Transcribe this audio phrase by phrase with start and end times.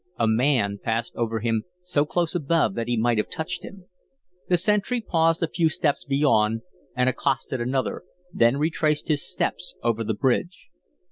[0.17, 3.85] A man passed over him so close above that he might have touched him.
[4.49, 6.63] The sentry paused a few paces beyond
[6.95, 8.01] and accosted another,
[8.33, 10.69] then retraced his steps over the bridge.